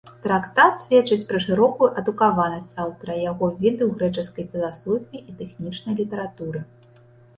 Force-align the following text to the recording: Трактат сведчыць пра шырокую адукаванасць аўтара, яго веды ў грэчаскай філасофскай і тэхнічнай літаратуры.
Трактат 0.21 0.79
сведчыць 0.83 1.27
пра 1.31 1.41
шырокую 1.45 1.89
адукаванасць 2.01 2.75
аўтара, 2.85 3.19
яго 3.31 3.45
веды 3.61 3.83
ў 3.91 3.99
грэчаскай 3.99 4.45
філасофскай 4.55 5.19
і 5.33 5.39
тэхнічнай 5.43 5.93
літаратуры. 6.01 6.59